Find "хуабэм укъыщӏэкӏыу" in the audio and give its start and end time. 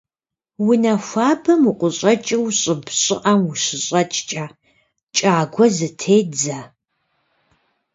1.05-2.45